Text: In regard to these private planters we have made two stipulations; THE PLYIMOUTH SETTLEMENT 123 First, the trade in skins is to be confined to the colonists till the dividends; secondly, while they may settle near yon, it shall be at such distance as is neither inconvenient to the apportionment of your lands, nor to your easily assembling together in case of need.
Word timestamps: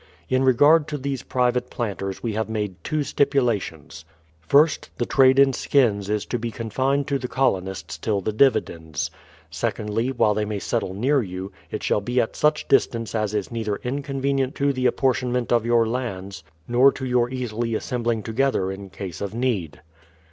In 0.29 0.43
regard 0.43 0.87
to 0.87 0.97
these 0.97 1.21
private 1.21 1.69
planters 1.69 2.23
we 2.23 2.33
have 2.33 2.49
made 2.49 2.83
two 2.83 3.03
stipulations; 3.03 4.03
THE 4.41 4.47
PLYIMOUTH 4.47 4.71
SETTLEMENT 4.71 4.97
123 4.97 4.97
First, 4.97 4.97
the 4.97 5.05
trade 5.05 5.39
in 5.39 5.53
skins 6.01 6.09
is 6.09 6.25
to 6.25 6.39
be 6.39 6.49
confined 6.49 7.07
to 7.07 7.19
the 7.19 7.27
colonists 7.27 7.99
till 7.99 8.19
the 8.19 8.33
dividends; 8.33 9.11
secondly, 9.51 10.11
while 10.11 10.33
they 10.33 10.43
may 10.43 10.57
settle 10.57 10.95
near 10.95 11.21
yon, 11.21 11.51
it 11.69 11.83
shall 11.83 12.01
be 12.01 12.19
at 12.19 12.35
such 12.35 12.67
distance 12.67 13.13
as 13.13 13.35
is 13.35 13.51
neither 13.51 13.75
inconvenient 13.83 14.55
to 14.55 14.73
the 14.73 14.87
apportionment 14.87 15.51
of 15.51 15.67
your 15.67 15.87
lands, 15.87 16.43
nor 16.67 16.91
to 16.91 17.05
your 17.05 17.29
easily 17.29 17.75
assembling 17.75 18.23
together 18.23 18.71
in 18.71 18.89
case 18.89 19.21
of 19.21 19.35
need. 19.35 19.81